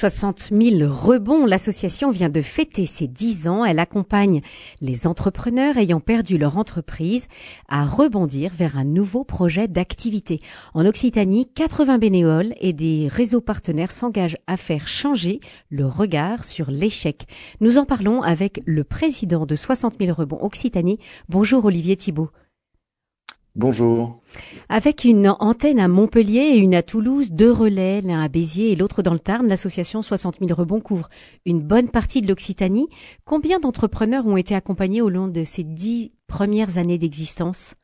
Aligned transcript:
60 0.00 0.48
000 0.50 0.90
rebonds, 0.90 1.44
l'association 1.44 2.10
vient 2.10 2.30
de 2.30 2.40
fêter 2.40 2.86
ses 2.86 3.06
10 3.06 3.48
ans. 3.48 3.66
Elle 3.66 3.78
accompagne 3.78 4.40
les 4.80 5.06
entrepreneurs 5.06 5.76
ayant 5.76 6.00
perdu 6.00 6.38
leur 6.38 6.56
entreprise 6.56 7.28
à 7.68 7.84
rebondir 7.84 8.50
vers 8.54 8.78
un 8.78 8.84
nouveau 8.84 9.24
projet 9.24 9.68
d'activité. 9.68 10.38
En 10.72 10.86
Occitanie, 10.86 11.52
80 11.52 11.98
bénévoles 11.98 12.54
et 12.62 12.72
des 12.72 13.08
réseaux 13.10 13.42
partenaires 13.42 13.92
s'engagent 13.92 14.38
à 14.46 14.56
faire 14.56 14.88
changer 14.88 15.38
le 15.68 15.84
regard 15.84 16.46
sur 16.46 16.70
l'échec. 16.70 17.26
Nous 17.60 17.76
en 17.76 17.84
parlons 17.84 18.22
avec 18.22 18.62
le 18.64 18.84
président 18.84 19.44
de 19.44 19.54
60 19.54 19.96
000 20.00 20.14
rebonds 20.14 20.42
Occitanie. 20.42 20.98
Bonjour 21.28 21.66
Olivier 21.66 21.98
Thibault. 21.98 22.30
Bonjour. 23.56 24.20
Avec 24.68 25.02
une 25.04 25.28
antenne 25.40 25.80
à 25.80 25.88
Montpellier 25.88 26.52
et 26.54 26.58
une 26.58 26.74
à 26.74 26.82
Toulouse, 26.82 27.32
deux 27.32 27.50
relais, 27.50 28.00
l'un 28.00 28.22
à 28.22 28.28
Béziers 28.28 28.70
et 28.70 28.76
l'autre 28.76 29.02
dans 29.02 29.12
le 29.12 29.18
Tarn, 29.18 29.48
l'association 29.48 30.02
60 30.02 30.36
000 30.40 30.54
rebonds 30.54 30.80
couvre 30.80 31.08
une 31.44 31.60
bonne 31.60 31.88
partie 31.88 32.22
de 32.22 32.28
l'Occitanie. 32.28 32.88
Combien 33.24 33.58
d'entrepreneurs 33.58 34.26
ont 34.26 34.36
été 34.36 34.54
accompagnés 34.54 35.02
au 35.02 35.08
long 35.08 35.26
de 35.26 35.42
ces 35.42 35.64
dix 35.64 36.12
premières 36.28 36.78
années 36.78 36.98
d'existence? 36.98 37.74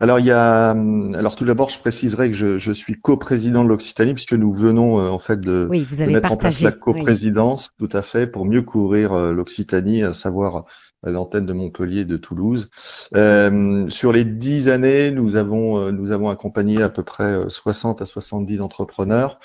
Alors 0.00 0.20
il 0.20 0.26
y 0.26 0.30
a, 0.30 0.70
alors 0.70 1.34
tout 1.34 1.44
d'abord, 1.44 1.68
je 1.68 1.80
préciserai 1.80 2.30
que 2.30 2.36
je, 2.36 2.56
je 2.56 2.72
suis 2.72 2.94
coprésident 2.94 3.64
de 3.64 3.68
l'Occitanie 3.68 4.14
puisque 4.14 4.34
nous 4.34 4.52
venons 4.52 5.00
euh, 5.00 5.08
en 5.08 5.18
fait 5.18 5.40
de, 5.40 5.68
mettre 6.06 6.30
en 6.30 6.36
place 6.36 6.60
la 6.62 6.70
coprésidence, 6.70 7.70
tout 7.78 7.88
à 7.92 8.02
fait, 8.02 8.28
pour 8.28 8.46
mieux 8.46 8.62
couvrir 8.62 9.12
euh, 9.12 9.32
l'Occitanie, 9.32 10.04
à 10.04 10.14
savoir 10.14 10.66
l'antenne 11.04 11.46
de 11.46 11.52
Montpellier 11.52 12.00
et 12.00 12.04
de 12.04 12.16
Toulouse. 12.16 12.70
Euh, 13.14 13.88
sur 13.88 14.12
les 14.12 14.24
dix 14.24 14.68
années, 14.68 15.10
nous 15.10 15.36
avons, 15.36 15.78
euh, 15.78 15.92
nous 15.92 16.12
avons 16.12 16.28
accompagné 16.28 16.82
à 16.82 16.88
peu 16.88 17.02
près 17.02 17.48
60 17.48 18.00
euh, 18.00 18.04
à 18.04 18.06
70 18.06 18.60
entrepreneurs. 18.60 19.38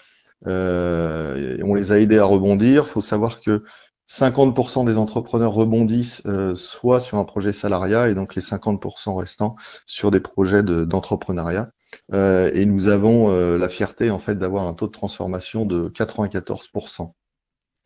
Euh, 0.47 1.57
on 1.63 1.73
les 1.73 1.91
a 1.91 1.99
aidés 1.99 2.19
à 2.19 2.25
rebondir. 2.25 2.85
Il 2.87 2.91
faut 2.91 3.01
savoir 3.01 3.41
que 3.41 3.63
50% 4.09 4.85
des 4.85 4.97
entrepreneurs 4.97 5.53
rebondissent 5.53 6.27
soit 6.55 6.99
sur 6.99 7.17
un 7.17 7.23
projet 7.23 7.53
salariat 7.53 8.09
et 8.09 8.15
donc 8.15 8.35
les 8.35 8.41
50% 8.41 9.17
restants 9.17 9.55
sur 9.85 10.11
des 10.11 10.19
projets 10.19 10.61
d'entrepreneuriat. 10.61 11.69
et 12.11 12.65
nous 12.65 12.89
avons 12.89 13.29
la 13.57 13.69
fierté 13.69 14.11
en 14.11 14.19
fait 14.19 14.35
d'avoir 14.35 14.67
un 14.67 14.73
taux 14.73 14.87
de 14.87 14.91
transformation 14.91 15.65
de 15.65 15.87
94%. 15.87 17.13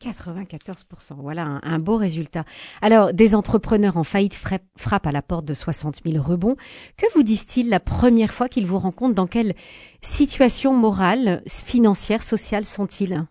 94%, 0.04 1.16
voilà 1.18 1.60
un, 1.64 1.80
beau 1.80 1.98
résultat. 1.98 2.44
Alors, 2.82 3.14
des 3.14 3.34
entrepreneurs 3.34 3.98
en 3.98 4.04
faillite 4.04 4.36
frappent 4.36 5.08
à 5.08 5.12
la 5.12 5.22
porte 5.22 5.46
de 5.46 5.54
60 5.54 6.02
000 6.06 6.24
rebonds. 6.24 6.56
Que 6.98 7.06
vous 7.16 7.24
disent-ils 7.24 7.70
la 7.70 7.80
première 7.80 8.32
fois 8.32 8.48
qu'ils 8.48 8.68
vous 8.68 8.80
rencontrent? 8.80 9.16
Dans 9.16 9.28
quelle 9.28 9.56
situation 10.02 10.76
morale, 10.76 11.42
financière, 11.48 12.22
sociale 12.22 12.66
sont-ils? 12.66 13.26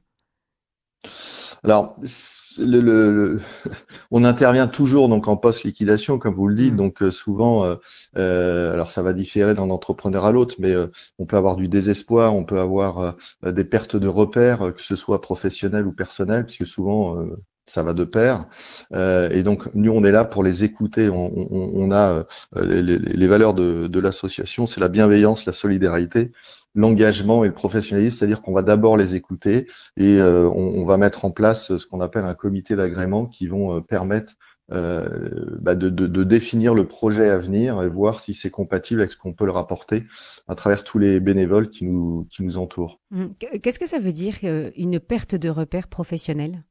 Alors, 1.64 1.96
le, 2.58 2.80
le, 2.80 3.40
on 4.10 4.24
intervient 4.24 4.66
toujours 4.66 5.08
donc 5.08 5.28
en 5.28 5.36
post 5.36 5.64
liquidation, 5.64 6.18
comme 6.18 6.34
vous 6.34 6.48
le 6.48 6.54
dites. 6.54 6.74
Mm. 6.74 6.76
Donc 6.76 7.02
euh, 7.02 7.10
souvent, 7.10 7.64
euh, 7.64 7.76
euh, 8.18 8.72
alors 8.72 8.90
ça 8.90 9.02
va 9.02 9.12
différer 9.12 9.54
d'un 9.54 9.70
entrepreneur 9.70 10.24
à 10.24 10.32
l'autre, 10.32 10.56
mais 10.58 10.74
on 11.18 11.26
peut 11.26 11.36
avoir 11.36 11.56
du 11.56 11.68
désespoir, 11.68 12.34
on 12.34 12.44
peut 12.44 12.60
avoir 12.60 13.14
des 13.44 13.64
pertes 13.64 13.96
de 13.96 14.08
repères, 14.08 14.74
que 14.74 14.82
ce 14.82 14.96
soit 14.96 15.20
professionnel 15.20 15.86
ou 15.86 15.92
personnel, 15.92 16.44
puisque 16.44 16.66
souvent 16.66 17.16
ça 17.66 17.82
va 17.82 17.92
de 17.92 18.04
pair. 18.04 18.46
Euh, 18.94 19.28
et 19.30 19.42
donc 19.42 19.68
nous, 19.74 19.92
on 19.92 20.04
est 20.04 20.12
là 20.12 20.24
pour 20.24 20.42
les 20.44 20.64
écouter. 20.64 21.10
On, 21.10 21.32
on, 21.36 21.70
on 21.74 21.90
a 21.90 22.24
euh, 22.56 22.64
les, 22.64 22.98
les, 22.98 23.26
valeurs 23.26 23.54
de, 23.54 23.88
de 23.88 24.00
l'association, 24.00 24.66
c'est 24.66 24.80
la 24.80 24.88
bienveillance, 24.88 25.46
la 25.46 25.52
solidarité, 25.52 26.32
l'engagement 26.74 27.42
et 27.42 27.48
le 27.48 27.54
professionnalisme, 27.54 28.18
c'est-à-dire 28.18 28.42
qu'on 28.42 28.52
va 28.52 28.62
d'abord 28.62 28.96
les 28.96 29.16
écouter 29.16 29.66
et 29.96 30.16
euh, 30.20 30.48
on, 30.48 30.80
on, 30.80 30.84
va 30.84 30.98
mettre 30.98 31.24
en 31.24 31.30
place 31.30 31.76
ce 31.76 31.86
qu'on 31.86 32.00
appelle 32.00 32.24
un 32.24 32.34
comité 32.34 32.76
d'agrément 32.76 33.26
qui 33.26 33.48
vont 33.48 33.74
euh, 33.74 33.80
permettre 33.80 34.34
euh, 34.72 35.56
bah 35.60 35.76
de, 35.76 35.88
de, 35.88 36.08
de, 36.08 36.24
définir 36.24 36.74
le 36.74 36.86
projet 36.86 37.30
à 37.30 37.38
venir 37.38 37.82
et 37.82 37.88
voir 37.88 38.18
si 38.18 38.34
c'est 38.34 38.50
compatible 38.50 39.00
avec 39.00 39.12
ce 39.12 39.16
qu'on 39.16 39.32
peut 39.32 39.46
leur 39.46 39.58
apporter 39.58 40.04
à 40.48 40.56
travers 40.56 40.82
tous 40.82 40.98
les 40.98 41.20
bénévoles 41.20 41.70
qui 41.70 41.84
nous, 41.84 42.26
qui 42.30 42.42
nous 42.42 42.58
entourent. 42.58 43.00
Hum, 43.12 43.32
qu'est-ce 43.62 43.78
que 43.78 43.86
ça 43.86 44.00
veut 44.00 44.12
dire 44.12 44.34
une 44.42 44.98
perte 44.98 45.36
de 45.36 45.48
repères 45.48 45.86
professionnels? 45.86 46.64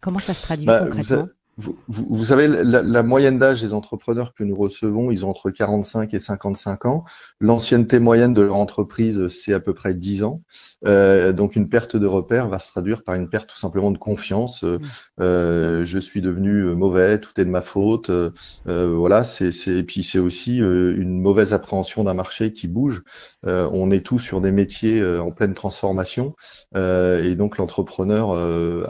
Comment 0.00 0.18
ça 0.18 0.34
se 0.34 0.42
traduit 0.42 0.66
bah, 0.66 0.80
concrètement? 0.84 1.28
Vous, 1.58 1.76
vous, 1.88 2.24
savez, 2.24 2.48
la, 2.48 2.82
la 2.82 3.02
moyenne 3.02 3.38
d'âge 3.38 3.62
des 3.62 3.72
entrepreneurs 3.72 4.34
que 4.34 4.44
nous 4.44 4.56
recevons, 4.56 5.10
ils 5.10 5.24
ont 5.24 5.30
entre 5.30 5.50
45 5.50 6.12
et 6.12 6.20
55 6.20 6.84
ans. 6.84 7.04
L'ancienneté 7.40 7.98
moyenne 7.98 8.34
de 8.34 8.42
leur 8.42 8.56
entreprise, 8.56 9.28
c'est 9.28 9.54
à 9.54 9.60
peu 9.60 9.72
près 9.72 9.94
10 9.94 10.24
ans. 10.24 10.42
Euh, 10.86 11.32
donc 11.32 11.56
une 11.56 11.68
perte 11.68 11.96
de 11.96 12.06
repère 12.06 12.48
va 12.48 12.58
se 12.58 12.70
traduire 12.70 13.02
par 13.04 13.14
une 13.14 13.28
perte 13.28 13.48
tout 13.48 13.56
simplement 13.56 13.90
de 13.90 13.98
confiance. 13.98 14.64
Euh, 14.64 14.78
mmh. 14.78 14.82
euh 15.22 15.84
je 15.86 15.98
suis 15.98 16.20
devenu 16.20 16.64
euh, 16.64 16.74
mauvais, 16.74 17.18
tout 17.18 17.32
est 17.40 17.44
de 17.44 17.50
ma 17.50 17.62
faute. 17.62 18.10
Euh, 18.10 18.30
euh 18.68 18.94
voilà, 18.96 19.24
c'est 19.24 19.50
et 19.66 19.82
puis 19.82 20.02
c'est 20.02 20.18
aussi 20.18 20.58
une 20.58 21.20
mauvaise 21.20 21.52
appréhension 21.52 22.04
d'un 22.04 22.14
marché 22.14 22.52
qui 22.52 22.68
bouge. 22.68 23.02
on 23.44 23.90
est 23.90 24.04
tous 24.04 24.18
sur 24.18 24.40
des 24.40 24.52
métiers 24.52 25.04
en 25.04 25.30
pleine 25.30 25.54
transformation 25.54 26.34
et 26.74 27.34
donc 27.36 27.58
l'entrepreneur 27.58 28.32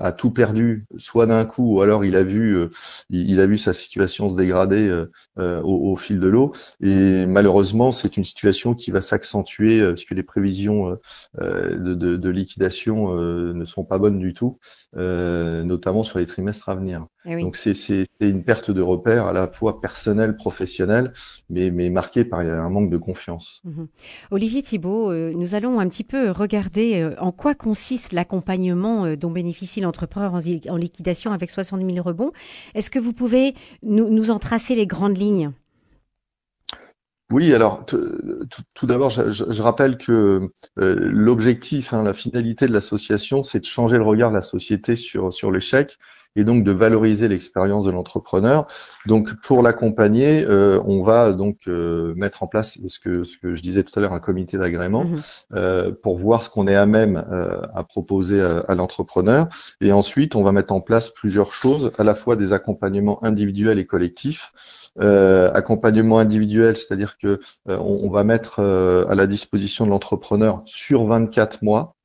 a 0.00 0.12
tout 0.12 0.30
perdu, 0.30 0.86
soit 0.96 1.26
d'un 1.26 1.44
coup, 1.44 1.76
ou 1.76 1.80
alors 1.80 2.04
il 2.04 2.16
a 2.16 2.24
vu 2.24 2.55
euh, 2.56 2.70
il, 3.10 3.40
a 3.40 3.46
vu 3.46 3.58
sa 3.58 3.72
situation 3.72 4.28
se 4.28 4.36
dégrader 4.36 4.88
euh, 4.88 5.10
euh, 5.38 5.62
au, 5.62 5.96
fil 5.96 6.20
de 6.20 6.28
l'eau. 6.28 6.52
Et 6.80 7.26
malheureusement, 7.26 7.92
c'est 7.92 8.16
une 8.16 8.24
situation 8.24 8.74
qui 8.74 8.90
va 8.90 9.00
s'accentuer 9.00 9.92
puisque 9.92 10.12
les 10.12 10.22
prévisions 10.22 10.98
de, 11.38 12.28
liquidation 12.28 13.14
ne 13.14 13.64
sont 13.64 13.84
pas 13.84 13.98
bonnes 13.98 14.18
du 14.18 14.34
tout, 14.34 14.58
notamment 14.94 16.04
sur 16.04 16.18
les 16.18 16.26
trimestres 16.26 16.68
à 16.68 16.74
venir. 16.74 17.06
Eh 17.28 17.40
Donc 17.40 17.56
c'est 17.56 18.06
une 18.20 18.44
perte 18.44 18.70
de 18.70 18.82
repère 18.82 19.26
à 19.26 19.32
la 19.32 19.48
fois 19.48 19.80
personnelle, 19.80 20.36
professionnelle, 20.36 21.12
mais, 21.50 21.70
mais 21.70 21.90
marquée 21.90 22.24
par 22.24 22.40
un 22.40 22.70
manque 22.70 22.90
de 22.90 22.98
confiance. 22.98 23.62
Mhm. 23.64 23.88
Olivier 24.30 24.62
Thibault, 24.62 25.12
nous 25.12 25.54
allons 25.54 25.80
un 25.80 25.88
petit 25.88 26.04
peu 26.04 26.30
regarder 26.30 27.10
en 27.18 27.32
quoi 27.32 27.54
consiste 27.54 28.12
l'accompagnement 28.12 29.16
dont 29.16 29.30
bénéficie 29.30 29.80
l'entrepreneur 29.80 30.34
en, 30.34 30.76
liquidation 30.76 31.32
avec 31.32 31.50
60 31.50 31.82
000 31.82 32.02
rebonds. 32.02 32.32
Est-ce 32.74 32.90
que 32.90 32.98
vous 32.98 33.12
pouvez 33.12 33.54
nous, 33.82 34.30
en 34.30 34.38
tracer 34.38 34.74
les 34.74 34.86
grandes 34.86 35.18
lignes? 35.18 35.52
Oui, 37.32 37.52
alors 37.52 37.84
tout 37.86 38.86
d'abord, 38.86 39.10
je, 39.10 39.62
rappelle 39.62 39.98
que 39.98 40.48
euh, 40.78 40.96
l'objectif, 40.96 41.92
hein, 41.92 42.04
la 42.04 42.14
finalité 42.14 42.68
de 42.68 42.72
l'association, 42.72 43.42
c'est 43.42 43.58
de 43.58 43.64
changer 43.64 43.96
le 43.96 44.04
regard 44.04 44.30
de 44.30 44.36
la 44.36 44.42
société 44.42 44.94
sur 44.94 45.32
sur 45.32 45.50
l'échec 45.50 45.98
et 46.36 46.44
donc 46.44 46.62
de 46.62 46.72
valoriser 46.72 47.28
l'expérience 47.28 47.84
de 47.84 47.90
l'entrepreneur. 47.90 48.66
Donc 49.06 49.34
pour 49.42 49.62
l'accompagner, 49.62 50.44
euh, 50.44 50.80
on 50.84 51.02
va 51.02 51.32
donc 51.32 51.60
euh, 51.66 52.14
mettre 52.16 52.42
en 52.42 52.46
place 52.46 52.78
ce 52.86 53.00
que 53.00 53.24
ce 53.24 53.38
que 53.38 53.54
je 53.54 53.62
disais 53.62 53.82
tout 53.82 53.98
à 53.98 54.02
l'heure 54.02 54.12
un 54.12 54.20
comité 54.20 54.58
d'agrément 54.58 55.04
mhm. 55.04 55.16
euh, 55.54 55.92
pour 56.02 56.18
voir 56.18 56.42
ce 56.42 56.50
qu'on 56.50 56.68
est 56.68 56.74
à 56.74 56.86
même 56.86 57.24
à 57.74 57.82
proposer 57.82 58.40
à, 58.40 58.74
l'entrepreneur 58.74 59.48
et 59.80 59.92
ensuite 59.92 60.36
on 60.36 60.42
va 60.42 60.52
mettre 60.52 60.74
en 60.74 60.80
place 60.80 61.10
plusieurs 61.10 61.52
choses, 61.52 61.92
à 61.98 62.04
la 62.04 62.14
fois 62.14 62.36
des 62.36 62.52
accompagnements 62.52 63.22
individuels 63.24 63.78
et 63.78 63.86
collectifs. 63.86 64.52
accompagnement 64.98 66.18
individuel, 66.18 66.76
c'est-à-dire 66.76 67.16
que 67.18 67.40
on, 67.66 68.00
on, 68.04 68.10
va 68.10 68.24
mettre 68.24 68.60
à 68.60 69.14
la 69.14 69.26
disposition 69.26 69.86
de 69.86 69.90
l'entrepreneur 69.90 70.62
sur 70.66 71.06
24 71.06 71.62
mois 71.62 71.95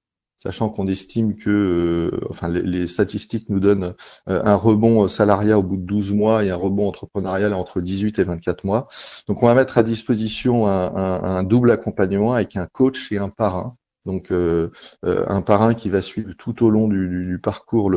sachant 0.41 0.69
qu'on 0.69 0.87
estime 0.87 1.35
que, 1.35 2.09
euh, 2.11 2.27
enfin, 2.31 2.49
les, 2.49 2.87
statistiques 2.87 3.47
nous 3.49 3.59
donnent 3.59 3.93
euh, 4.27 4.41
un 4.43 4.55
rebond 4.55 5.07
salariat 5.07 5.59
au 5.59 5.63
bout 5.63 5.77
de 5.77 5.83
12 5.83 6.13
mois 6.13 6.43
et 6.43 6.49
un 6.49 6.55
rebond 6.55 6.87
entrepreneurial 6.87 7.53
entre 7.53 7.79
18 7.79 8.17
et 8.17 8.23
24 8.23 8.63
mois. 8.63 8.87
Donc, 9.27 9.43
on 9.43 9.45
va 9.45 9.53
mettre 9.53 9.77
à 9.77 9.83
disposition 9.83 10.65
un, 10.67 11.43
double 11.43 11.69
accompagnement 11.69 12.33
avec 12.33 12.55
un 12.57 12.65
coach 12.65 13.11
et 13.11 13.19
un 13.19 13.29
parrain. 13.29 13.75
Donc, 14.05 14.31
euh, 14.31 14.69
un 15.03 15.41
parrain 15.41 15.75
qui 15.75 15.91
va 15.91 16.01
suivre 16.01 16.33
tout 16.35 16.65
au 16.65 16.71
long 16.71 16.87
du, 16.87 17.39
parcours 17.41 17.91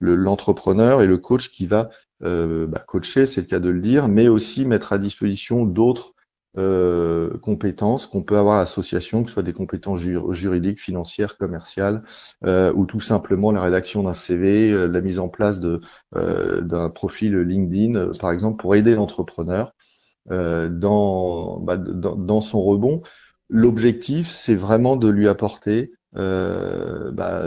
l'entrepreneur 0.00 1.00
et 1.00 1.06
le 1.06 1.16
coach 1.16 1.48
qui 1.48 1.66
va 1.66 1.88
bah, 2.20 2.84
coacher, 2.86 3.24
c'est 3.24 3.40
le 3.40 3.46
cas 3.46 3.60
de 3.60 3.70
le 3.70 3.80
dire, 3.80 4.08
mais 4.08 4.28
aussi 4.28 4.66
mettre 4.66 4.92
à 4.92 4.98
disposition 4.98 5.64
d'autres 5.64 6.15
euh, 6.58 7.36
compétences 7.38 8.06
qu'on 8.06 8.22
peut 8.22 8.38
avoir 8.38 8.56
à 8.56 8.60
l'association, 8.60 9.22
que 9.22 9.28
ce 9.28 9.34
soit 9.34 9.42
des 9.42 9.52
compétences 9.52 10.00
juridiques, 10.00 10.80
financières, 10.80 11.36
commerciales, 11.36 12.02
euh, 12.44 12.72
ou 12.74 12.86
tout 12.86 13.00
simplement 13.00 13.52
la 13.52 13.62
rédaction 13.62 14.02
d'un 14.02 14.14
CV, 14.14 14.72
euh, 14.72 14.86
la 14.88 15.00
mise 15.00 15.18
en 15.18 15.28
place 15.28 15.60
de 15.60 15.80
d'un 16.12 16.90
profil 16.90 17.36
LinkedIn, 17.36 18.10
par 18.20 18.32
exemple, 18.32 18.60
pour 18.60 18.74
aider 18.74 18.94
l'entrepreneur 18.94 19.74
bah, 20.28 21.76
dans 21.76 22.40
son 22.40 22.62
rebond. 22.62 23.02
L'objectif, 23.48 24.28
c'est 24.28 24.56
vraiment 24.56 24.96
de 24.96 25.08
lui 25.08 25.28
apporter 25.28 25.92
euh, 26.16 27.10
bah, 27.12 27.42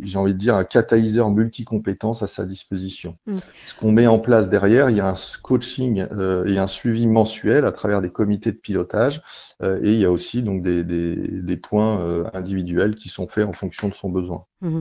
j'ai 0.00 0.18
envie 0.18 0.34
de 0.34 0.38
dire, 0.38 0.54
un 0.54 0.64
catalyseur 0.64 1.30
multi-compétences 1.30 2.22
à 2.22 2.26
sa 2.26 2.44
disposition. 2.44 3.16
Mm. 3.26 3.36
Ce 3.66 3.74
qu'on 3.74 3.92
met 3.92 4.06
en 4.06 4.18
place 4.18 4.50
derrière, 4.50 4.90
il 4.90 4.96
y 4.96 5.00
a 5.00 5.08
un 5.08 5.14
coaching 5.42 6.06
euh, 6.12 6.46
et 6.46 6.58
un 6.58 6.66
suivi 6.66 7.06
mensuel 7.06 7.64
à 7.64 7.72
travers 7.72 8.00
des 8.00 8.10
comités 8.10 8.52
de 8.52 8.56
pilotage, 8.56 9.22
euh, 9.62 9.80
et 9.82 9.92
il 9.92 9.98
y 9.98 10.04
a 10.04 10.10
aussi 10.10 10.42
donc 10.42 10.62
des, 10.62 10.84
des, 10.84 11.16
des 11.42 11.56
points 11.56 12.00
euh, 12.00 12.24
individuels 12.32 12.94
qui 12.94 13.08
sont 13.08 13.28
faits 13.28 13.46
en 13.46 13.52
fonction 13.52 13.88
de 13.88 13.94
son 13.94 14.10
besoin. 14.10 14.44
Mm. 14.60 14.80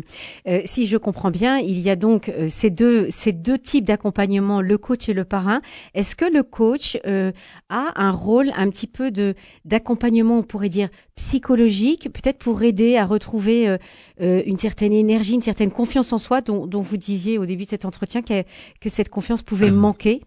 si 0.66 0.88
je 0.88 0.96
comprends 0.96 1.32
bien, 1.32 1.58
il 1.58 1.80
y 1.80 1.90
a 1.90 1.98
donc 1.98 2.32
ces 2.48 2.70
deux 2.70 3.08
ces 3.10 3.34
deux 3.34 3.58
types 3.58 3.84
d'accompagnement, 3.84 4.62
le 4.62 4.78
coach 4.78 5.10
et 5.10 5.14
le 5.14 5.26
parrain. 5.26 5.62
Est-ce 5.94 6.16
que 6.16 6.24
le 6.24 6.42
coach 6.42 6.98
a 7.04 8.02
un 8.02 8.12
rôle 8.12 8.52
un 8.56 8.70
petit 8.70 8.88
peu 8.88 9.12
de 9.12 9.36
d'accompagnement, 9.66 10.38
on 10.38 10.44
pourrait 10.44 10.70
dire 10.70 10.88
psychologique, 11.16 12.10
peut-être 12.12 12.40
pour 12.40 12.64
aider 12.64 12.98
à 12.98 13.06
retrouver 13.06 13.68
euh, 13.70 13.78
euh, 14.22 14.42
une 14.46 14.58
certaine 14.58 14.94
énergie, 14.94 15.34
une 15.34 15.42
certaine 15.42 15.72
confiance 15.72 16.12
en 16.12 16.18
soi 16.18 16.42
dont, 16.42 16.68
vous 16.82 16.98
disiez 16.98 17.38
au 17.38 17.46
début 17.46 17.66
de 17.66 17.70
cet 17.70 17.86
entretien 17.86 18.22
que, 18.22 18.44
que 18.82 18.90
cette 18.90 19.10
confiance 19.10 19.42
pouvait 19.42 19.72
manquer. 19.72 20.22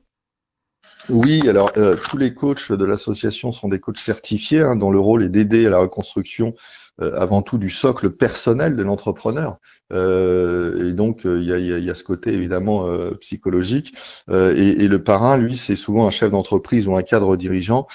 Oui, 1.09 1.49
alors 1.49 1.73
euh, 1.77 1.97
tous 1.97 2.17
les 2.17 2.35
coachs 2.35 2.73
de 2.73 2.85
l'association 2.85 3.51
sont 3.51 3.69
des 3.69 3.81
coachs 3.81 3.99
certifiés 3.99 4.61
hein, 4.61 4.77
dont 4.77 4.91
le 4.91 5.01
rôle 5.01 5.25
est 5.25 5.29
d'aider 5.29 5.67
à 5.67 5.71
la 5.71 5.79
reconstruction 5.79 6.55
avant 6.99 7.43
tout 7.43 7.59
du 7.59 7.71
socle 7.71 8.11
personnel 8.11 8.77
de 8.77 8.83
l'entrepreneur. 8.83 9.59
Euh, 9.93 10.89
et 10.89 10.93
donc 10.95 11.27
euh, 11.27 11.39
il 11.39 11.47
y 11.47 11.53
a, 11.53 11.59
y, 11.59 11.91
a, 11.91 11.95
ce 11.95 12.03
côté 12.03 12.33
évidemment 12.33 12.89
psychologique. 13.21 13.95
Et, 14.31 14.85
et, 14.85 14.89
le 14.89 15.03
parrain, 15.03 15.37
lui, 15.37 15.57
c'est 15.57 15.77
souvent 15.77 16.07
un 16.07 16.11
chef 16.11 16.31
d'entreprise 16.31 16.89
ou 16.89 16.97
un 16.97 17.03
cadre 17.03 17.37
dirigeant 17.37 17.87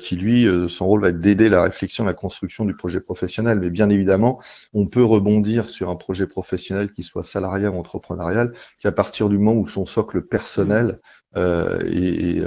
qui, 0.00 0.16
lui, 0.16 0.46
son 0.68 0.86
rôle 0.86 1.02
va 1.02 1.08
être 1.10 1.20
d'aider 1.20 1.48
la 1.48 1.62
réflexion, 1.62 2.04
la 2.04 2.14
construction 2.14 2.64
du 2.64 2.74
projet 2.74 3.00
professionnel. 3.00 3.58
Mais 3.60 3.70
bien 3.70 3.90
évidemment, 3.90 4.40
on 4.72 4.86
peut 4.86 5.04
rebondir 5.04 5.68
sur 5.68 5.90
un 5.90 5.96
projet 5.96 6.26
professionnel 6.26 6.92
qui 6.92 7.02
soit 7.02 7.22
salarial 7.22 7.74
ou 7.74 7.78
entrepreneurial, 7.78 8.52
qu'à 8.80 8.92
partir 8.92 9.28
du 9.28 9.38
moment 9.38 9.60
où 9.60 9.66
son 9.66 9.86
socle 9.86 10.22
personnel 10.22 11.00
euh, 11.36 11.78
est, 11.84 12.42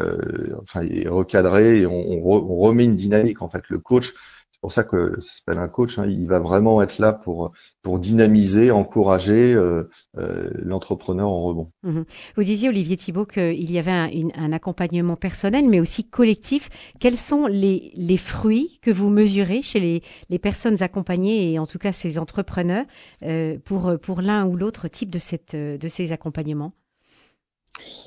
enfin, 0.62 0.81
est 0.81 1.07
recadré 1.07 1.81
et 1.81 1.86
on, 1.86 2.25
on, 2.25 2.56
remet 2.56 2.86
une 2.86 2.95
dynamique. 2.95 3.42
En 3.42 3.50
fait, 3.50 3.63
le 3.69 3.80
coach 3.80 4.13
c'est 4.60 4.64
pour 4.64 4.74
ça 4.74 4.84
que 4.84 5.18
ça 5.22 5.36
s'appelle 5.36 5.58
un 5.58 5.70
coach. 5.70 6.00
Hein. 6.00 6.06
Il 6.06 6.28
va 6.28 6.40
vraiment 6.40 6.82
être 6.82 7.00
là 7.00 7.14
pour 7.14 7.54
pour 7.82 7.98
dynamiser, 7.98 8.72
encourager 8.72 9.54
euh, 9.54 9.88
euh, 10.18 10.50
l'entrepreneur 10.56 11.30
en 11.30 11.42
rebond. 11.42 11.72
Mhm. 11.84 12.04
Vous 12.36 12.44
disiez 12.44 12.68
Olivier 12.68 12.98
Thibault 12.98 13.26
qu'il 13.26 13.72
y 13.72 13.80
avait 13.80 13.90
un, 13.90 14.10
un, 14.36 14.52
accompagnement 14.52 15.16
personnel, 15.16 15.70
mais 15.70 15.80
aussi 15.80 16.04
collectif. 16.04 16.68
Quels 17.00 17.16
sont 17.16 17.46
les, 17.46 17.94
les 17.96 18.18
fruits 18.18 18.80
que 18.82 18.92
vous 18.92 19.10
mesurez 19.10 19.62
chez 19.62 19.80
les, 19.80 20.02
les 20.30 20.40
personnes 20.40 20.84
accompagnées 20.84 21.54
et 21.54 21.60
en 21.60 21.66
tout 21.66 21.80
cas 21.80 21.94
ces 21.94 22.20
entrepreneurs 22.20 22.86
euh, 23.24 23.58
pour 23.64 23.98
pour 24.02 24.20
l'un 24.20 24.46
ou 24.46 24.58
l'autre 24.58 24.90
type 24.90 25.10
de 25.10 25.20
cette 25.20 25.56
de 25.56 25.88
ces 25.88 26.12
accompagnements? 26.12 26.74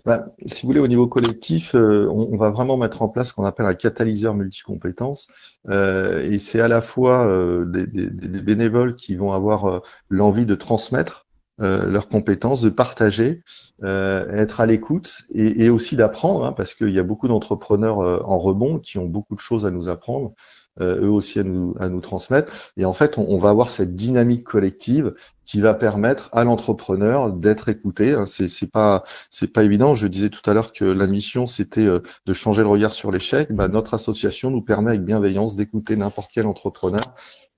Bah, 0.05 0.27
si 0.45 0.63
vous 0.63 0.69
voulez, 0.69 0.81
au 0.81 0.89
niveau 0.89 1.07
collectif, 1.07 1.75
euh, 1.75 2.07
on, 2.11 2.37
va 2.37 2.51
vraiment 2.51 2.77
mettre 2.77 3.03
en 3.03 3.09
place 3.09 3.29
ce 3.29 3.35
qu'on 3.35 3.45
appelle 3.45 3.67
un 3.67 3.75
catalyseur 3.75 4.35
multicompétences. 4.35 5.61
Euh, 5.71 6.21
et 6.23 6.39
c'est 6.39 6.61
à 6.61 6.69
la 6.69 6.83
fois 6.83 7.27
euh, 7.27 7.65
des, 7.65 7.87
bénévoles 7.87 8.97
qui 8.97 9.17
vont 9.17 9.33
avoir 9.33 9.67
euh, 9.67 9.81
l'envie 10.09 10.47
de 10.47 10.55
transmettre 10.55 11.27
leurs 11.59 12.09
compétences, 12.09 12.61
de 12.61 12.71
partager, 12.71 13.41
être 13.85 14.61
à 14.61 14.67
l'écoute 14.67 15.23
et, 15.33 15.67
et, 15.67 15.71
aussi 15.71 15.95
d'apprendre, 15.95 16.45
hein, 16.45 16.53
parce 16.53 16.75
qu'il 16.75 16.91
y 16.91 16.99
a 16.99 17.05
beaucoup 17.05 17.29
d'entrepreneurs 17.29 17.99
en 17.99 18.37
rebond 18.37 18.81
qui 18.81 18.99
ont 18.99 19.07
beaucoup 19.07 19.37
de 19.37 19.41
choses 19.41 19.65
à 19.65 19.71
nous 19.71 19.89
apprendre. 19.89 20.35
Eux 20.81 21.09
aussi 21.09 21.39
à 21.39 21.43
nous, 21.43 21.75
à 21.79 21.89
nous 21.89 22.01
transmettre. 22.01 22.73
Et 22.77 22.85
en 22.85 22.93
fait, 22.93 23.19
on, 23.19 23.27
on 23.29 23.39
va 23.39 23.51
avoir 23.51 23.69
cette 23.69 23.95
dynamique 23.95 24.45
collective 24.45 25.13
qui 25.45 25.61
va 25.61 25.75
permettre 25.75 26.31
à 26.33 26.45
l'entrepreneur 26.45 27.33
d'être 27.33 27.69
écouté. 27.69 28.13
Hein, 28.13 28.25
c'est 28.25 28.49
c'est 28.49 28.71
pas 28.71 29.05
c'est 29.31 29.53
pas 29.53 29.65
évident. 29.65 29.95
Je 29.95 30.07
disais 30.07 30.31
tout 30.31 30.49
à 30.49 30.55
l'heure 30.55 30.73
que 30.73 30.85
la 30.85 31.07
mission 31.07 31.47
c'était 31.47 31.87
euh, 31.87 32.01
de 32.27 32.33
changer 32.33 32.63
le 32.63 32.69
regard 32.69 32.93
sur 32.93 33.11
l'échec. 33.11 33.53
Bah, 33.53 33.69
notre 33.69 33.95
association 33.95 34.51
nous 34.51 34.63
permet 34.63 34.93
avec 34.93 35.05
bienveillance 35.05 35.57
d'écouter 35.57 35.97
n'importe 35.97 36.31
quel 36.33 36.47
entrepreneur 36.47 37.03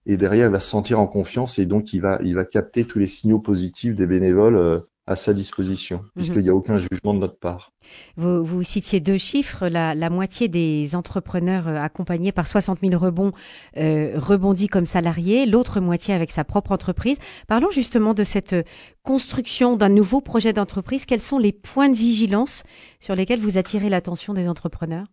et 0.07 0.17
derrière 0.17 0.47
il 0.47 0.53
va 0.53 0.61
se 0.61 0.69
sentir 0.69 1.01
en 1.01 1.07
confiance 1.07 1.59
et 1.59 1.67
donc 1.67 1.93
il 1.93 2.01
va 2.01 2.19
il 2.23 2.35
va 2.35 2.45
capter 2.45 2.85
tous 2.85 2.99
les 2.99 3.07
signaux 3.07 3.41
positifs 3.41 3.97
des 3.97 4.07
bénévoles 4.07 4.57
euh, 4.57 4.79
à 5.07 5.17
sa 5.17 5.35
disposition, 5.35 5.99
mhm. 5.99 6.11
puisqu'il 6.17 6.43
n'y 6.43 6.49
a 6.49 6.55
aucun 6.55 6.79
jugement 6.79 7.13
de 7.13 7.19
notre 7.19 7.39
part. 7.39 7.73
Vous, 8.17 8.43
vous 8.45 8.63
citiez 8.63 9.01
deux 9.01 9.19
chiffres, 9.19 9.69
la, 9.69 9.95
la, 9.95 10.09
moitié 10.09 10.49
des 10.49 10.95
entrepreneurs 10.95 11.69
euh, 11.69 11.77
accompagnés 11.77 12.33
par 12.33 12.47
60 12.47 12.79
000 12.81 12.99
rebonds 12.99 13.33
euh, 13.77 14.13
rebondit 14.17 14.69
comme 14.69 14.87
salariés, 14.87 15.45
l'autre 15.45 15.81
moitié 15.81 16.15
avec 16.15 16.31
sa 16.31 16.45
propre 16.45 16.73
entreprise. 16.73 17.19
Parlons 17.49 17.71
justement 17.71 18.15
de 18.15 18.25
cette 18.25 18.55
construction 19.03 19.77
d'un 19.77 19.91
nouveau 19.91 20.23
projet 20.23 20.55
d'entreprise. 20.55 21.05
Quels 21.05 21.21
sont 21.21 21.39
les 21.39 21.53
points 21.53 21.91
de 21.91 21.97
vigilance 21.97 22.63
sur 23.01 23.15
lesquels 23.15 23.41
vous 23.41 23.59
attirez 23.59 23.91
l'attention 23.91 24.33
des 24.33 24.49
entrepreneurs? 24.49 25.05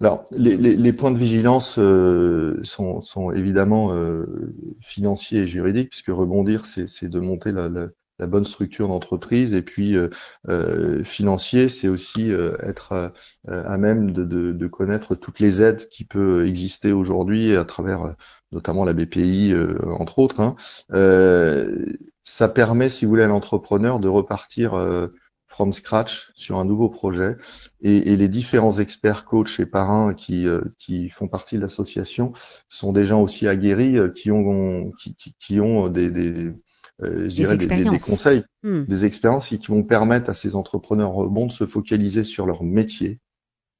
Alors, 0.00 0.24
les, 0.30 0.56
les, 0.56 0.76
les, 0.76 0.92
points 0.94 1.10
de 1.10 1.18
vigilance 1.18 1.78
euh, 1.78 2.58
sont, 2.62 3.02
sont, 3.02 3.30
évidemment 3.32 3.92
euh, 3.92 4.24
financiers 4.80 5.42
et 5.42 5.46
juridiques, 5.46 5.90
puisque 5.90 6.08
rebondir, 6.08 6.64
c'est 6.64 7.10
de 7.10 7.20
monter 7.20 7.52
la, 7.52 7.68
la, 7.68 7.88
la 8.20 8.26
bonne 8.26 8.44
structure 8.44 8.86
d'entreprise 8.86 9.54
et 9.54 9.62
puis 9.62 9.96
euh, 9.96 10.08
euh 10.48 11.02
financier, 11.02 11.68
c'est 11.68 11.88
aussi 11.88 12.30
euh, 12.30 12.56
être 12.62 12.92
euh, 12.92 13.64
à 13.66 13.78
même 13.78 14.12
de, 14.12 14.24
de, 14.24 14.52
de, 14.52 14.66
connaître 14.66 15.14
toutes 15.14 15.40
les 15.40 15.62
aides 15.62 15.88
qui 15.88 16.04
peuvent 16.04 16.46
exister 16.46 16.92
aujourd'hui 16.92 17.56
à 17.56 17.64
travers 17.64 18.14
notamment 18.52 18.84
la 18.84 18.92
BPI 18.92 19.54
entre 19.98 20.18
autres. 20.18 20.40
Hein. 20.40 20.54
ça 22.22 22.48
permet, 22.48 22.88
si 22.88 23.04
vous 23.04 23.10
voulez, 23.10 23.22
à 23.22 23.28
l'entrepreneur 23.28 23.98
de 24.00 24.08
repartir 24.08 24.78
from 25.46 25.72
scratch 25.72 26.32
sur 26.36 26.58
un 26.58 26.64
nouveau 26.64 26.90
projet 26.90 27.36
et, 27.80 28.12
et, 28.12 28.16
les 28.16 28.28
différents 28.28 28.78
experts 28.78 29.24
coachs 29.24 29.58
et 29.58 29.66
parrains 29.66 30.14
qui, 30.14 30.46
qui 30.78 31.08
font 31.08 31.28
partie 31.28 31.56
de 31.56 31.62
l'association 31.62 32.32
sont 32.68 32.92
des 32.92 33.06
gens 33.06 33.22
aussi 33.22 33.48
aguerris 33.48 33.98
qui 34.14 34.30
ont 34.30 34.92
qui, 34.92 35.16
qui 35.38 35.60
ont 35.60 35.88
des, 35.88 36.10
des 36.10 36.50
euh, 36.50 36.54
je 37.02 37.34
dirais 37.34 37.56
des, 37.56 37.66
des, 37.66 37.98
conseils, 37.98 38.42
hmm. 38.62 38.84
des 38.84 39.04
expériences 39.04 39.48
qui 39.48 39.66
vont 39.68 39.82
permettre 39.82 40.30
à 40.30 40.34
ces 40.34 40.54
entrepreneurs 40.56 41.12
rebonds 41.12 41.46
de 41.46 41.52
se 41.52 41.66
focaliser 41.66 42.24
sur 42.24 42.46
leur 42.46 42.62
métier, 42.62 43.18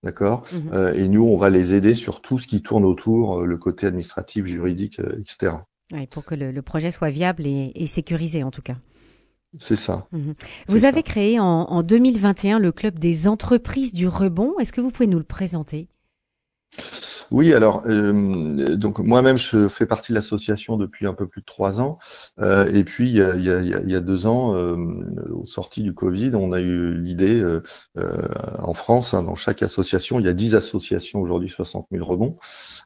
d'accord? 0.02 0.44
Hmm. 0.52 0.74
euh, 0.74 0.92
Et 0.94 1.08
nous, 1.08 1.24
on 1.24 1.36
va 1.36 1.50
les 1.50 1.74
aider 1.74 1.94
sur 1.94 2.22
tout 2.22 2.38
ce 2.38 2.46
qui 2.46 2.62
tourne 2.62 2.84
autour, 2.84 3.40
euh, 3.40 3.46
le 3.46 3.58
côté 3.58 3.86
administratif, 3.86 4.46
juridique, 4.46 5.00
etc. 5.18 5.56
Ouais, 5.92 6.06
pour 6.06 6.24
que 6.24 6.34
le, 6.34 6.52
le, 6.52 6.62
projet 6.62 6.92
soit 6.92 7.10
viable 7.10 7.46
et, 7.46 7.72
et, 7.74 7.86
sécurisé, 7.86 8.44
en 8.44 8.50
tout 8.50 8.62
cas. 8.62 8.76
C'est 9.58 9.76
ça. 9.76 10.06
Hmm. 10.12 10.32
Vous 10.68 10.84
avez 10.84 11.02
créé 11.02 11.40
en, 11.40 11.44
en 11.44 11.82
2021 11.82 12.60
le 12.60 12.70
club 12.70 12.98
des 12.98 13.26
entreprises 13.26 13.92
du 13.92 14.06
rebond. 14.06 14.54
Est-ce 14.60 14.72
que 14.72 14.80
vous 14.80 14.92
pouvez 14.92 15.08
nous 15.08 15.18
le 15.18 15.24
présenter? 15.24 15.88
Oui, 17.30 17.54
alors 17.54 17.84
euh, 17.86 18.76
donc 18.76 18.98
moi-même 18.98 19.38
je 19.38 19.68
fais 19.68 19.86
partie 19.86 20.12
de 20.12 20.16
l'association 20.16 20.76
depuis 20.76 21.06
un 21.06 21.14
peu 21.14 21.28
plus 21.28 21.42
de 21.42 21.46
trois 21.46 21.80
ans, 21.80 21.98
euh, 22.40 22.70
et 22.72 22.82
puis 22.82 23.08
il 23.08 23.16
y 23.16 23.94
a, 23.94 24.00
deux 24.00 24.26
ans, 24.26 24.56
euh, 24.56 24.76
au 25.32 25.46
sorti 25.46 25.82
du 25.82 25.94
Covid, 25.94 26.32
on 26.34 26.52
a 26.52 26.60
eu 26.60 26.94
l'idée 26.94 27.40
euh, 27.40 27.62
en 28.58 28.74
France, 28.74 29.14
hein, 29.14 29.22
dans 29.22 29.36
chaque 29.36 29.62
association, 29.62 30.18
il 30.18 30.26
y 30.26 30.28
a 30.28 30.32
dix 30.32 30.56
associations 30.56 31.20
aujourd'hui, 31.20 31.48
60 31.48 31.86
000 31.92 32.04
rebonds, 32.04 32.36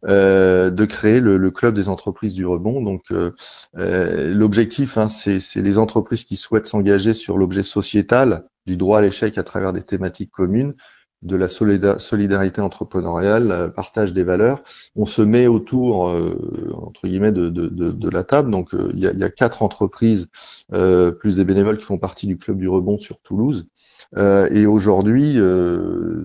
de 0.02 0.84
créer 0.84 1.20
le, 1.20 1.38
le, 1.38 1.50
club 1.50 1.74
des 1.74 1.88
entreprises 1.88 2.34
du 2.34 2.44
rebond. 2.44 2.82
Donc 2.82 3.12
l'objectif, 3.74 4.98
hein, 4.98 5.08
c'est 5.08 5.62
les 5.62 5.78
entreprises 5.78 6.24
qui 6.24 6.36
souhaitent 6.36 6.66
s'engager 6.66 7.14
sur 7.14 7.38
l'objet 7.38 7.62
sociétal 7.62 8.44
du 8.66 8.76
droit 8.76 8.98
à 8.98 9.02
l'échec 9.02 9.38
à 9.38 9.42
travers 9.42 9.72
des 9.72 9.82
thématiques 9.82 10.30
communes 10.30 10.74
de 11.24 11.36
la 11.36 11.48
solidarité 11.48 12.60
entrepreneuriale, 12.60 13.72
partage 13.74 14.12
des 14.12 14.24
valeurs. 14.24 14.62
On 14.94 15.06
se 15.06 15.22
met 15.22 15.46
autour, 15.46 16.10
euh, 16.10 16.70
entre 16.74 17.08
guillemets, 17.08 17.32
de, 17.32 17.48
de, 17.48 17.68
de, 17.68 18.10
la 18.10 18.24
table. 18.24 18.50
Donc, 18.50 18.74
euh, 18.74 18.90
il 18.94 19.00
y, 19.00 19.06
a, 19.06 19.12
y, 19.12 19.24
a, 19.24 19.30
quatre 19.30 19.62
entreprises, 19.62 20.28
euh, 20.74 21.10
plus 21.10 21.36
des 21.36 21.44
bénévoles 21.44 21.78
qui 21.78 21.86
font 21.86 21.98
partie 21.98 22.26
du 22.26 22.36
Club 22.36 22.58
du 22.58 22.68
Rebond 22.68 22.98
sur 22.98 23.20
Toulouse. 23.22 23.66
et 24.16 24.66
aujourd'hui, 24.66 25.38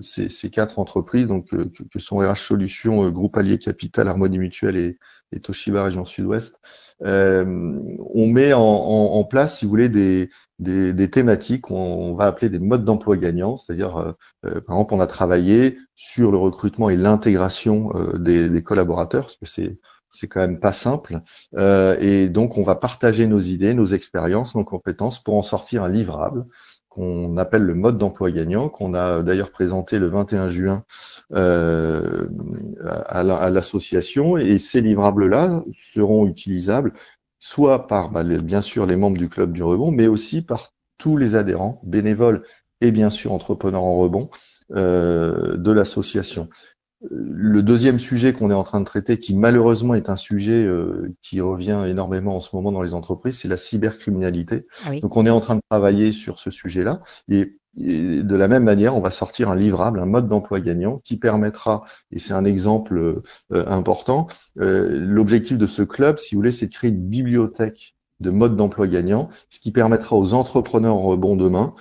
ces, 0.02 0.28
ces, 0.28 0.50
quatre 0.50 0.78
entreprises, 0.78 1.26
donc 1.26 1.48
que, 1.48 1.98
sont 1.98 2.18
RH 2.18 2.36
Solutions, 2.36 3.10
Groupe 3.10 3.36
Allier 3.38 3.58
Capital, 3.58 4.06
Harmonie 4.06 4.38
Mutuelle 4.38 4.76
et, 4.76 4.98
et 5.32 5.40
Toshiba 5.40 5.82
Région 5.82 6.04
Sud-Ouest, 6.04 6.60
on 7.00 8.26
met 8.26 8.52
en, 8.52 8.60
en, 8.60 9.14
en, 9.14 9.24
place, 9.24 9.58
si 9.58 9.64
vous 9.64 9.70
voulez, 9.70 9.88
des, 9.88 10.28
des, 10.60 11.10
thématiques 11.10 11.62
qu'on 11.62 12.14
va 12.14 12.26
appeler 12.26 12.50
des 12.50 12.58
modes 12.58 12.84
d'emploi 12.84 13.16
gagnants, 13.16 13.56
c'est-à-dire, 13.56 13.96
euh, 13.96 14.12
euh, 14.46 14.60
par 14.60 14.76
exemple, 14.76 14.94
on 14.94 15.00
a 15.00 15.06
travaillé 15.06 15.78
sur 15.94 16.30
le 16.30 16.38
recrutement 16.38 16.90
et 16.90 16.96
l'intégration 16.96 17.90
euh, 17.94 18.18
des, 18.18 18.62
collaborateurs, 18.62 19.22
parce 19.22 19.36
que 19.36 19.46
c'est 19.46 19.78
c'est 20.12 20.26
quand 20.26 20.40
même 20.40 20.58
pas 20.58 20.72
simple. 20.72 21.20
Et 21.56 22.28
donc, 22.30 22.58
on 22.58 22.64
va 22.64 22.74
partager 22.74 23.28
nos 23.28 23.38
idées, 23.38 23.74
nos 23.74 23.84
expériences, 23.84 24.56
nos 24.56 24.64
compétences 24.64 25.22
pour 25.22 25.36
en 25.36 25.42
sortir 25.42 25.84
un 25.84 25.88
livrable 25.88 26.46
qu'on 26.88 27.36
appelle 27.36 27.62
le 27.62 27.76
mode 27.76 27.96
d'emploi 27.96 28.32
gagnant, 28.32 28.68
qu'on 28.68 28.92
a 28.94 29.22
d'ailleurs 29.22 29.52
présenté 29.52 30.00
le 30.00 30.08
21 30.08 30.48
juin 30.48 30.82
à 31.32 33.22
l'association. 33.22 34.36
Et 34.36 34.58
ces 34.58 34.80
livrables-là 34.80 35.62
seront 35.76 36.26
utilisables 36.26 36.92
soit 37.40 37.86
par, 37.86 38.10
bah, 38.10 38.22
bien 38.22 38.60
sûr, 38.60 38.86
les 38.86 38.96
membres 38.96 39.18
du 39.18 39.28
club 39.28 39.52
du 39.52 39.62
rebond, 39.62 39.90
mais 39.90 40.06
aussi 40.06 40.42
par 40.42 40.68
tous 40.98 41.16
les 41.16 41.34
adhérents, 41.34 41.80
bénévoles 41.82 42.44
et 42.80 42.90
bien 42.92 43.10
sûr 43.10 43.32
entrepreneurs 43.32 43.82
en 43.84 43.96
rebond 43.96 44.30
euh, 44.72 45.56
de 45.56 45.72
l'association. 45.72 46.48
Le 47.08 47.62
deuxième 47.62 47.98
sujet 47.98 48.34
qu'on 48.34 48.50
est 48.50 48.54
en 48.54 48.62
train 48.62 48.80
de 48.80 48.84
traiter, 48.84 49.18
qui 49.18 49.34
malheureusement 49.34 49.94
est 49.94 50.10
un 50.10 50.16
sujet 50.16 50.64
euh, 50.66 51.14
qui 51.22 51.40
revient 51.40 51.84
énormément 51.86 52.36
en 52.36 52.40
ce 52.40 52.54
moment 52.54 52.72
dans 52.72 52.82
les 52.82 52.92
entreprises, 52.92 53.38
c'est 53.38 53.48
la 53.48 53.56
cybercriminalité. 53.56 54.66
Ah 54.84 54.90
Donc 55.00 55.16
on 55.16 55.24
est 55.24 55.30
en 55.30 55.40
train 55.40 55.56
de 55.56 55.62
travailler 55.70 56.12
sur 56.12 56.38
ce 56.38 56.50
sujet-là. 56.50 57.00
Et, 57.28 57.56
de 57.76 58.34
la 58.34 58.48
même 58.48 58.64
manière, 58.64 58.96
on 58.96 59.00
va 59.00 59.10
sortir 59.10 59.48
un 59.48 59.54
livrable, 59.54 60.00
un 60.00 60.06
mode 60.06 60.28
d'emploi 60.28 60.60
gagnant 60.60 60.98
qui 61.04 61.16
permettra, 61.16 61.84
et 62.10 62.18
c'est 62.18 62.34
un 62.34 62.44
exemple 62.44 62.98
euh, 62.98 63.22
important, 63.50 64.26
euh, 64.58 64.88
l'objectif 64.90 65.56
de 65.56 65.68
ce 65.68 65.82
club, 65.82 66.18
si 66.18 66.34
vous 66.34 66.40
voulez, 66.40 66.50
c'est 66.50 66.66
de 66.66 66.72
créer 66.72 66.90
une 66.90 67.06
bibliothèque 67.06 67.94
de 68.18 68.30
modes 68.30 68.56
d'emploi 68.56 68.88
gagnant, 68.88 69.28
ce 69.50 69.60
qui 69.60 69.70
permettra 69.70 70.16
aux 70.16 70.34
entrepreneurs 70.34 70.96
en 70.96 71.00
rebond 71.00 71.36
demain 71.36 71.74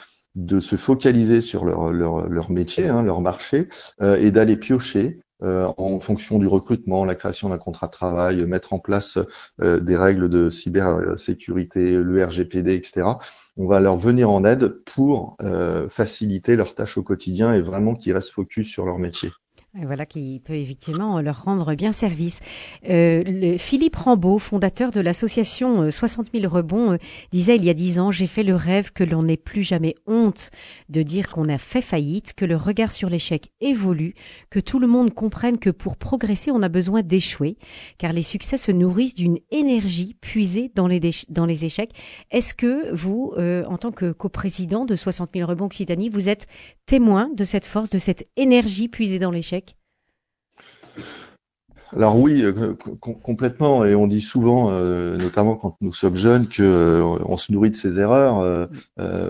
de 0.46 0.60
se 0.60 0.76
focaliser 0.76 1.42
sur 1.42 1.66
leur, 1.66 1.92
leur, 1.92 2.28
leur 2.30 2.52
métier, 2.52 2.88
hein, 2.88 3.04
leur 3.04 3.22
marché, 3.22 3.68
euh, 4.02 4.16
et 4.18 4.32
d'aller 4.32 4.56
piocher 4.56 5.20
euh, 5.42 5.72
en 5.78 6.00
fonction 6.00 6.38
du 6.38 6.48
recrutement, 6.48 7.06
la 7.06 7.16
création 7.16 7.50
d'un 7.50 7.58
contrat 7.58 7.88
de 7.88 7.92
travail, 7.92 8.46
mettre 8.46 8.74
en 8.74 8.80
place 8.80 9.20
euh, 9.62 9.80
des 9.80 9.96
règles 9.96 10.30
de 10.30 10.50
cybersécurité, 10.50 11.96
le 11.96 12.26
RGPD, 12.26 12.74
etc. 12.74 13.06
On 13.58 13.68
va 13.68 13.80
leur 13.80 13.98
venir 13.98 14.30
en 14.30 14.44
aide 14.44 14.82
pour 14.86 15.38
faciliter 15.90 16.56
leurs 16.56 16.76
tâches 16.76 16.98
au 16.98 17.04
quotidien 17.04 17.54
et 17.54 17.62
vraiment 17.62 17.96
qu'ils 17.96 18.14
restent 18.14 18.32
focus 18.32 18.68
sur 18.68 18.86
leur 18.86 18.98
métier. 18.98 19.30
Voilà 19.76 20.08
qui 20.08 20.42
peut 20.44 20.56
effectivement 20.56 21.22
leur 21.22 21.44
rendre 21.44 21.76
bien 21.76 21.92
service. 21.92 22.40
Euh, 22.90 23.56
Philippe 23.60 23.98
Rambaud, 23.98 24.40
fondateur 24.40 24.92
de 24.92 25.00
l'association 25.00 25.92
60 25.92 26.26
euh, 26.34 26.40
000 26.40 26.52
rebonds, 26.52 26.94
euh, 26.94 26.98
disait 27.32 27.56
il 27.56 27.64
y 27.64 27.70
a 27.70 27.76
dix 27.76 28.00
ans, 28.00 28.12
j'ai 28.12 28.26
fait 28.26 28.42
le 28.42 28.56
rêve 28.56 28.92
que 28.92 29.04
l'on 29.04 29.22
n'ait 29.22 29.38
plus 29.38 29.62
jamais 29.62 29.94
honte 30.08 30.50
de 30.90 31.04
dire 31.04 31.28
qu'on 31.28 31.48
a 31.50 31.60
fait 31.60 31.84
faillite, 31.84 32.34
que 32.34 32.46
le 32.46 32.56
regard 32.56 32.92
sur 32.92 33.10
l'échec 33.10 33.52
évolue, 33.62 34.16
que 34.50 34.60
tout 34.60 34.80
le 34.80 34.88
monde 34.88 35.14
comprenne 35.14 35.60
que 35.60 35.70
pour 35.70 35.98
progresser, 35.98 36.50
on 36.50 36.64
a 36.64 36.70
besoin 36.70 37.04
d'échouer, 37.04 37.56
car 38.00 38.12
les 38.12 38.24
succès 38.24 38.58
se 38.58 38.72
nourrissent 38.72 39.14
d'une 39.14 39.38
énergie 39.52 40.16
puisée 40.20 40.72
dans 40.74 40.88
les, 40.88 41.00
dans 41.30 41.46
les 41.46 41.66
échecs. 41.66 41.92
Est-ce 42.32 42.56
que 42.56 42.92
vous, 42.92 43.34
en 43.38 43.78
tant 43.78 43.92
que 43.92 44.12
coprésident 44.12 44.86
de 44.86 44.96
60 44.96 45.30
000 45.36 45.48
rebonds 45.48 45.66
Occitanie, 45.66 46.10
vous 46.10 46.28
êtes 46.28 46.48
témoin 46.88 47.30
de 47.36 47.44
cette 47.44 47.66
force, 47.66 47.92
de 47.92 48.00
cette 48.00 48.28
énergie 48.36 48.88
puisée 48.88 49.20
dans 49.20 49.32
l'échec? 49.32 49.69
Alors 51.96 52.20
oui, 52.20 52.44
euh, 52.44 52.76
complètement. 53.00 53.84
Et 53.84 53.96
on 53.96 54.08
dit 54.08 54.22
souvent, 54.22 54.72
euh, 54.72 55.18
notamment 55.18 55.56
quand 55.56 55.76
nous 55.82 55.94
sommes 55.94 56.16
jeunes, 56.16 56.48
que 56.48 56.62
euh, 56.62 57.04
on 57.26 57.36
se 57.36 57.52
nourrit 57.52 57.72
de 57.72 57.76
ses 57.76 58.00
erreurs. 58.00 58.70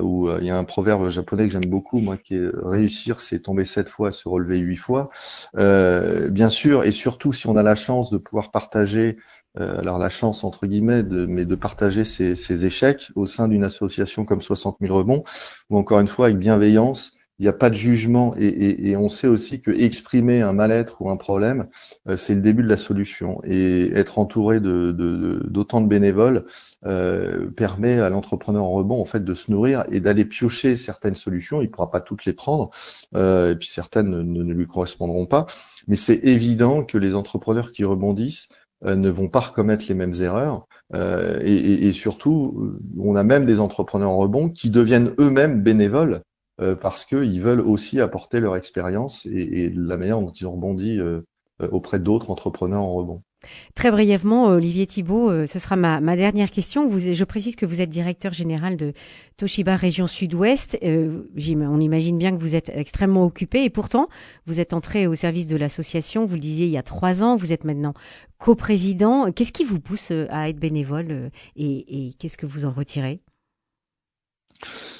où 0.01 0.29
il 0.39 0.45
y 0.45 0.49
a 0.49 0.57
un 0.57 0.63
proverbe 0.63 1.09
japonais 1.09 1.47
que 1.47 1.53
j'aime 1.53 1.69
beaucoup, 1.69 1.99
moi, 1.99 2.17
qui 2.17 2.35
est 2.35 2.49
réussir, 2.63 3.19
c'est 3.19 3.39
tomber 3.39 3.65
sept 3.65 3.89
fois, 3.89 4.11
se 4.11 4.27
relever 4.27 4.57
huit 4.57 4.75
fois. 4.75 5.09
bien 5.55 6.49
sûr, 6.49 6.83
et 6.83 6.91
surtout 6.91 7.33
si 7.33 7.47
on 7.47 7.55
a 7.55 7.63
la 7.63 7.75
chance 7.75 8.09
de 8.11 8.17
pouvoir 8.17 8.51
partager, 8.51 9.17
alors 9.55 9.99
la 9.99 10.09
chance 10.09 10.43
entre 10.43 10.67
guillemets, 10.67 11.03
de, 11.03 11.25
mais 11.25 11.45
de 11.45 11.55
partager 11.55 12.03
ses, 12.05 12.35
ses 12.35 12.65
échecs 12.65 13.11
au 13.15 13.25
sein 13.25 13.47
d'une 13.47 13.63
association 13.63 14.25
comme 14.25 14.41
60 14.41 14.77
000 14.81 14.95
rebonds, 14.95 15.23
ou 15.69 15.77
encore 15.77 15.99
une 15.99 16.07
fois 16.07 16.27
avec 16.27 16.37
bienveillance 16.37 17.18
il 17.39 17.43
n'y 17.43 17.49
a 17.49 17.53
pas 17.53 17.69
de 17.69 17.75
jugement 17.75 18.33
et, 18.37 18.95
on 18.97 19.07
sait 19.07 19.27
aussi 19.27 19.61
que 19.61 19.71
exprimer 19.71 20.41
un 20.41 20.51
mal-être 20.51 21.01
ou 21.01 21.09
un 21.09 21.15
problème, 21.15 21.67
euh, 22.09 22.17
c'est 22.17 22.35
le 22.35 22.41
début 22.41 22.63
de 22.63 22.67
la 22.67 22.75
solution. 22.75 23.39
Et 23.45 23.91
être 23.93 24.19
entouré 24.19 24.59
d'autant 24.59 25.81
de, 25.81 25.87
bénévoles 25.87 26.45
euh, 26.85 27.49
permet 27.51 27.99
à 28.01 28.09
l'entrepreneur 28.09 28.63
en 28.63 28.71
rebond 28.71 28.99
en 28.99 29.05
fait 29.05 29.23
de 29.23 29.33
se 29.33 29.51
nourrir 29.51 29.85
et 29.89 30.01
d'aller 30.01 30.25
piocher 30.25 30.75
certaines 30.75 31.15
solutions. 31.15 31.61
Il 31.61 31.71
pourra 31.71 31.89
pas 31.91 32.01
toutes 32.01 32.25
les 32.25 32.33
prendre 32.33 32.71
euh, 33.15 33.53
et 33.53 33.55
puis 33.55 33.69
certaines 33.69 34.09
ne, 34.09 34.21
ne, 34.21 34.53
lui 34.53 34.67
correspondront 34.67 35.25
pas. 35.25 35.45
Mais 35.87 35.95
c'est 35.95 36.19
évident 36.25 36.83
que 36.83 36.97
les 36.97 37.15
entrepreneurs 37.15 37.71
qui 37.71 37.85
rebondissent 37.85 38.49
ne 38.85 39.09
vont 39.09 39.27
pas 39.27 39.41
recommettre 39.41 39.85
les 39.89 39.93
mêmes 39.93 40.13
erreurs. 40.21 40.65
et, 40.93 41.91
surtout, 41.91 42.77
on 42.97 43.17
a 43.17 43.23
même 43.23 43.43
des 43.43 43.59
entrepreneurs 43.59 44.11
en 44.11 44.17
rebond 44.17 44.47
qui 44.47 44.69
deviennent 44.69 45.11
eux-mêmes 45.19 45.61
bénévoles 45.61 46.21
euh, 46.61 46.75
parce 46.75 47.05
qu'ils 47.05 47.41
veulent 47.41 47.61
aussi 47.61 48.01
apporter 48.01 48.41
leur 48.41 48.57
expérience 48.57 49.25
et, 49.25 49.71
la 49.73 49.97
manière 49.97 50.19
dont 50.19 50.31
ils 50.31 50.45
ont 50.45 50.53
rebondi 50.53 50.99
euh, 50.99 51.21
euh, 51.61 51.69
auprès 51.71 51.99
d'autres 51.99 52.31
entrepreneurs 52.31 52.81
en 52.81 52.93
rebond. 52.93 53.21
Très 53.73 53.89
brièvement, 53.89 54.47
Olivier 54.47 54.85
Thibault, 54.85 55.47
ce 55.47 55.59
sera 55.59 55.77
ma, 55.77 56.15
dernière 56.17 56.51
question. 56.51 56.89
Vous, 56.89 56.99
je 56.99 57.23
précise 57.23 57.55
que 57.55 57.65
vous 57.65 57.81
êtes 57.81 57.89
directeur 57.89 58.33
général 58.33 58.75
de 58.75 58.91
Toshiba 59.37 59.77
Région 59.77 60.07
Sud-Ouest. 60.07 60.77
on 60.83 61.79
imagine 61.79 62.17
bien 62.17 62.35
que 62.35 62.41
vous 62.41 62.57
êtes 62.57 62.69
extrêmement 62.75 63.23
occupé 63.23 63.63
et 63.63 63.69
pourtant, 63.69 64.09
vous 64.45 64.59
êtes 64.59 64.73
entré 64.73 65.07
au 65.07 65.15
service 65.15 65.47
de 65.47 65.55
l'association, 65.55 66.25
vous 66.25 66.33
le 66.33 66.41
disiez, 66.41 66.65
il 66.65 66.73
y 66.73 66.77
a 66.77 66.83
trois 66.83 67.23
ans. 67.23 67.37
Vous 67.37 67.53
êtes 67.53 67.63
maintenant 67.63 67.93
coprésident. 68.39 69.31
Qu'est-ce 69.31 69.53
qui 69.53 69.63
vous 69.63 69.79
pousse 69.79 70.11
à 70.29 70.49
être 70.49 70.59
bénévole 70.59 71.31
et, 71.55 72.07
et 72.07 72.13
qu'est-ce 72.15 72.37
que 72.37 72.45
vous 72.45 72.65
en 72.65 72.71
retirez? 72.71 73.21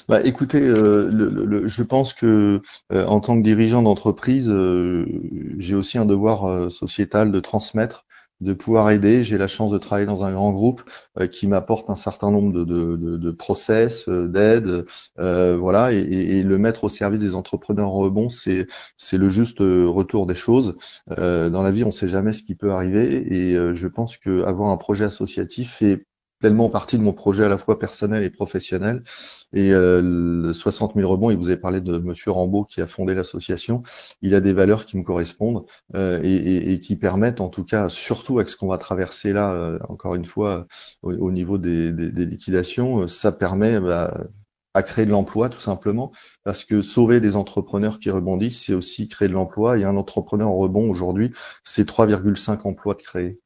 Bah, 0.08 0.20
écoutez, 0.24 0.62
euh, 0.62 1.66
je 1.66 1.82
pense 1.82 2.14
que 2.14 2.62
euh, 2.92 3.04
en 3.06 3.20
tant 3.20 3.36
que 3.36 3.42
dirigeant 3.42 3.82
d'entreprise, 3.82 4.48
euh, 4.48 5.04
j'ai 5.58 5.74
aussi 5.74 5.98
un 5.98 6.06
devoir 6.06 6.72
sociétal 6.72 7.30
de 7.30 7.40
transmettre, 7.40 8.06
de 8.40 8.54
pouvoir 8.54 8.90
aider. 8.90 9.22
J'ai 9.22 9.36
la 9.36 9.46
chance 9.46 9.70
de 9.70 9.76
travailler 9.76 10.06
dans 10.06 10.24
un 10.24 10.32
grand 10.32 10.52
groupe 10.52 10.82
qui 11.30 11.46
m'apporte 11.46 11.90
un 11.90 11.94
certain 11.94 12.30
nombre 12.30 12.52
de, 12.52 12.64
de, 12.64 13.16
de, 13.18 13.30
process, 13.30 14.08
d'aide, 14.08 14.86
voilà, 15.18 15.92
et, 15.92 15.98
et, 15.98 16.42
le 16.42 16.58
mettre 16.58 16.84
au 16.84 16.88
service 16.88 17.20
des 17.20 17.34
entrepreneurs 17.34 17.90
rebond, 17.90 18.30
c'est 18.30 18.66
c'est 18.96 19.18
le 19.18 19.28
juste 19.28 19.58
retour 19.60 20.26
des 20.26 20.34
choses. 20.34 20.76
dans 21.08 21.62
la 21.62 21.70
vie, 21.70 21.84
on 21.84 21.88
ne 21.88 21.92
sait 21.92 22.08
jamais 22.08 22.32
ce 22.32 22.42
qui 22.42 22.54
peut 22.54 22.72
arriver, 22.72 23.26
et 23.30 23.54
je 23.54 23.86
pense 23.86 24.16
que 24.16 24.42
avoir 24.44 24.70
un 24.70 24.78
projet 24.78 25.04
associatif 25.04 25.74
fait 25.74 26.06
pleinement 26.40 26.70
partie 26.70 26.96
de 26.96 27.02
mon 27.02 27.12
projet 27.12 27.44
à 27.44 27.48
la 27.48 27.58
fois 27.58 27.78
personnel 27.78 28.24
et 28.24 28.30
professionnel. 28.30 29.02
Et 29.52 29.72
euh, 29.72 30.52
60 30.52 30.94
000 30.96 31.08
rebonds, 31.08 31.30
il 31.30 31.36
vous 31.36 31.48
avez 31.48 31.60
parlé 31.60 31.80
de 31.80 31.98
Monsieur 31.98 32.32
Rambaud 32.32 32.64
qui 32.64 32.80
a 32.80 32.86
fondé 32.86 33.14
l'association. 33.14 33.82
Il 34.22 34.34
a 34.34 34.40
des 34.40 34.52
valeurs 34.52 34.86
qui 34.86 34.96
me 34.96 35.02
correspondent 35.02 35.64
euh, 35.94 36.20
et, 36.24 36.72
et, 36.72 36.80
qui 36.80 36.96
permettent, 36.96 37.40
en 37.40 37.48
tout 37.48 37.64
cas, 37.64 37.88
surtout 37.88 38.38
avec 38.38 38.48
ce 38.48 38.56
qu'on 38.56 38.68
va 38.68 38.78
traverser 38.78 39.32
là, 39.32 39.52
euh, 39.52 39.78
encore 39.88 40.14
une 40.14 40.24
fois, 40.24 40.66
au, 41.02 41.30
niveau 41.30 41.58
des, 41.58 41.92
des, 41.92 42.10
des, 42.10 42.26
liquidations, 42.26 43.02
euh, 43.02 43.06
ça 43.06 43.32
permet 43.32 43.78
bah, 43.78 44.26
à 44.72 44.82
créer 44.82 45.04
de 45.04 45.10
l'emploi 45.10 45.48
tout 45.48 45.60
simplement 45.60 46.12
parce 46.44 46.64
que 46.64 46.80
sauver 46.80 47.20
des 47.20 47.36
entrepreneurs 47.36 47.98
qui 47.98 48.10
rebondissent 48.10 48.66
c'est 48.66 48.74
aussi 48.74 49.08
créer 49.08 49.28
de 49.28 49.32
l'emploi 49.32 49.78
et 49.78 49.84
un 49.84 49.96
entrepreneur 49.96 50.48
en 50.48 50.56
rebond 50.56 50.88
aujourd'hui 50.88 51.32
c'est 51.64 51.88
3,5 51.88 52.60
emplois 52.68 52.94
de 52.94 53.02
créer. 53.02 53.40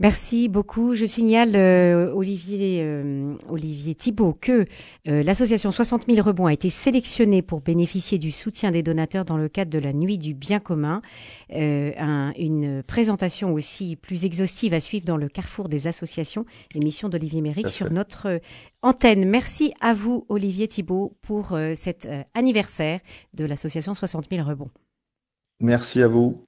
Merci 0.00 0.48
beaucoup. 0.48 0.94
Je 0.94 1.04
signale, 1.04 1.52
euh, 1.56 2.10
Olivier, 2.14 2.78
euh, 2.80 3.34
Olivier 3.50 3.94
Thibault, 3.94 4.32
que 4.32 4.64
euh, 5.06 5.22
l'association 5.22 5.70
60 5.70 6.06
000 6.08 6.26
rebonds 6.26 6.46
a 6.46 6.54
été 6.54 6.70
sélectionnée 6.70 7.42
pour 7.42 7.60
bénéficier 7.60 8.16
du 8.16 8.30
soutien 8.30 8.70
des 8.70 8.82
donateurs 8.82 9.26
dans 9.26 9.36
le 9.36 9.50
cadre 9.50 9.70
de 9.70 9.78
la 9.78 9.92
Nuit 9.92 10.16
du 10.16 10.32
bien 10.32 10.58
commun. 10.58 11.02
une 11.50 12.82
présentation 12.86 13.52
aussi 13.52 13.96
plus 13.96 14.24
exhaustive 14.24 14.72
à 14.72 14.80
suivre 14.80 15.04
dans 15.04 15.18
le 15.18 15.28
carrefour 15.28 15.68
des 15.68 15.86
associations, 15.86 16.46
émission 16.74 17.10
d'Olivier 17.10 17.42
Méric 17.42 17.68
sur 17.68 17.92
notre 17.92 18.40
antenne. 18.80 19.28
Merci 19.28 19.74
à 19.82 19.92
vous, 19.92 20.24
Olivier 20.30 20.66
Thibault, 20.66 21.14
pour 21.20 21.58
cet 21.74 22.08
anniversaire 22.32 23.00
de 23.34 23.44
l'association 23.44 23.92
60 23.92 24.28
000 24.30 24.48
rebonds. 24.48 24.70
Merci 25.60 26.02
à 26.02 26.08
vous. 26.08 26.46